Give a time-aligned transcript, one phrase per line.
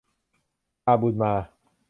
[0.83, 1.33] พาบุญมา